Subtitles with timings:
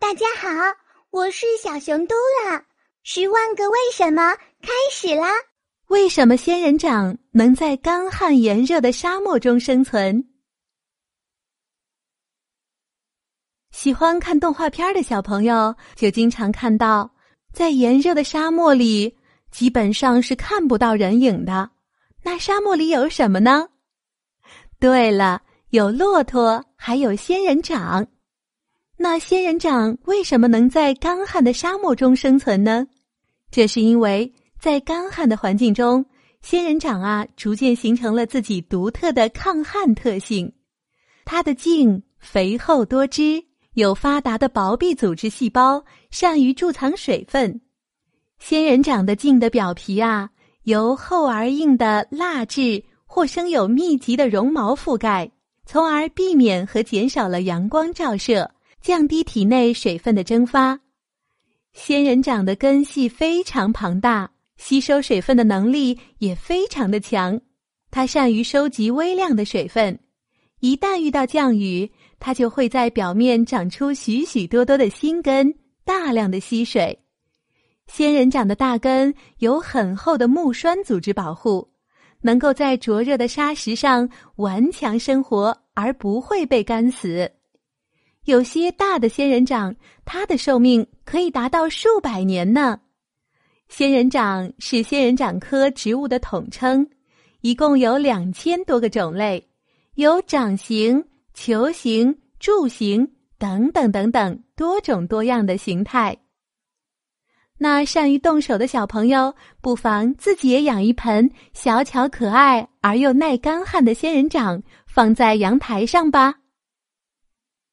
[0.00, 0.48] 大家好，
[1.10, 2.64] 我是小熊嘟啦。
[3.02, 5.28] 十万个为什么开始啦！
[5.88, 10.24] 为什么仙人掌能在干旱炎热的沙漠中生存？
[13.72, 17.14] 喜欢看动画片的小朋友就经常看到，
[17.52, 19.18] 在炎热的沙漠里，
[19.50, 21.70] 基本上是看不到人影的。
[22.22, 23.68] 那沙漠里有什么呢？
[24.80, 28.08] 对了，有骆驼，还有仙人掌。
[29.02, 32.86] 那仙人掌为什么能在干旱的沙漠中生存呢？
[33.50, 36.04] 这是因为在干旱的环境中，
[36.42, 40.52] 仙人掌啊逐渐形成了自己独特的抗旱特性。
[41.24, 47.58] 它的茎肥厚多汁，有发达的薄壁组织细胞，善于贮藏水分。
[48.38, 50.28] 仙人掌的茎的表皮啊，
[50.64, 55.30] 由厚而硬的蜡质或生有密集的绒毛覆盖，
[55.64, 58.50] 从而避免和减少了阳光照射。
[58.80, 60.80] 降低体内水分的蒸发，
[61.74, 67.38] 仙人掌的根系非常庞大，吸收水分的能力也非常的强。
[67.90, 69.98] 它善于收集微量的水分，
[70.60, 76.98] 一旦遇到降雨，它就会在表面长出许许多多的新根，大量的吸水。
[77.86, 81.70] 仙人掌的大根有很厚的木栓组织保护，
[82.22, 87.30] 能够在灼热的沙石上顽强生活，而不会被干死。
[88.30, 92.78] 有些大的仙人掌，它的寿命可以达到数百年呢。
[93.68, 96.88] 仙人掌是仙人掌科植物的统称，
[97.40, 99.48] 一共有两千多个种类，
[99.96, 106.16] 有掌形、球形、柱形等等等等多种多样的形态。
[107.58, 116.39] 那善于动手的小朋友，不妨自己也养一盆小巧可爱而又耐干旱的仙人掌，放在阳台上吧。